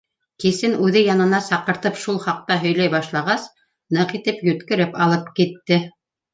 —Кисен 0.43 0.71
үҙе 0.87 1.03
янына 1.07 1.41
саҡыртып 1.47 1.99
шул 2.05 2.17
хаҡта 2.25 2.59
һөйләй 2.65 2.93
башлағас, 2.95 3.47
ныҡ 3.99 4.19
итеп 4.23 4.45
йүткереп 4.51 5.01
алып 5.09 5.33
китте. 5.41 5.83